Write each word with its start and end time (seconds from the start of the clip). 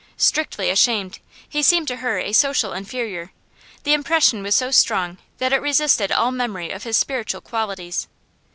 Strictly 0.17 0.71
ashamed; 0.71 1.19
he 1.47 1.61
seemed 1.61 1.87
to 1.89 1.97
her 1.97 2.17
a 2.17 2.33
social 2.33 2.73
inferior; 2.73 3.31
the 3.83 3.93
impression 3.93 4.41
was 4.41 4.55
so 4.55 4.71
strong 4.71 5.19
that 5.37 5.53
it 5.53 5.61
resisted 5.61 6.11
all 6.11 6.31
memory 6.31 6.71
of 6.71 6.85
his 6.85 6.97
spiritual 6.97 7.39
qualities. 7.41 8.07